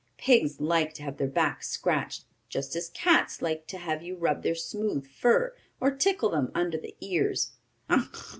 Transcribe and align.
Pigs 0.17 0.59
like 0.59 0.95
to 0.95 1.03
have 1.03 1.17
their 1.17 1.27
backs 1.27 1.69
scratched, 1.69 2.25
just 2.49 2.75
as 2.75 2.89
cats 2.89 3.39
like 3.39 3.67
to 3.67 3.77
have 3.77 4.01
you 4.01 4.15
rub 4.15 4.41
their 4.41 4.55
smooth 4.55 5.05
fur, 5.05 5.53
or 5.79 5.91
tickle 5.91 6.31
them 6.31 6.49
under 6.55 6.79
the 6.79 6.95
ears. 7.01 7.51